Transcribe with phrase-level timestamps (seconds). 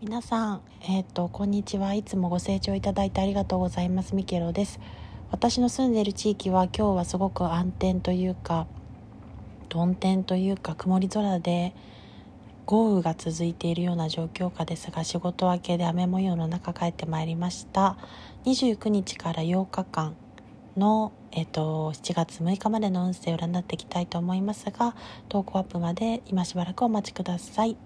[0.00, 1.92] 皆さん、えっ、と、こんにちは。
[1.92, 4.14] いつもご清聴いただいてありがとうございます。
[4.14, 4.78] ミケロです。
[5.32, 8.68] 私の住んでいる地域は今日はすごく暗転というか、
[9.68, 11.74] 曇天というか曇り空で
[12.64, 17.96] 豪雨が続いているような状況下ですが仕事明けで雨模様の中帰ってまいりました
[18.44, 20.14] 29日から8日間
[20.76, 24.94] の、えっと、7月6日までの運勢を占っていきたいと思いますが
[25.28, 27.76] 投稿アップまで今しばらくお待ちください